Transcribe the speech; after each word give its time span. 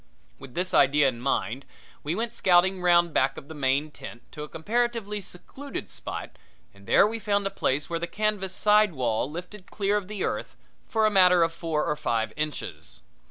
With 0.39 0.55
this 0.55 0.73
idea 0.73 1.07
in 1.09 1.21
mind 1.21 1.63
we 2.01 2.15
went 2.15 2.31
scouting 2.31 2.81
round 2.81 3.13
back 3.13 3.37
of 3.37 3.47
the 3.49 3.53
main 3.53 3.91
tent 3.91 4.23
to 4.31 4.41
a 4.41 4.49
comparatively 4.49 5.21
secluded 5.21 5.91
spot, 5.91 6.39
and 6.73 6.87
there 6.87 7.05
we 7.05 7.19
found 7.19 7.45
a 7.45 7.51
place 7.51 7.87
where 7.87 7.99
the 7.99 8.07
canvas 8.07 8.51
side 8.55 8.93
wall 8.93 9.29
lifted 9.29 9.69
clear 9.69 9.97
of 9.97 10.07
the 10.07 10.23
earth 10.23 10.55
for 10.87 11.05
a 11.05 11.11
matter 11.11 11.43
of 11.43 11.53
four 11.53 11.85
or 11.85 11.95
five 11.95 12.33
inches. 12.35 13.03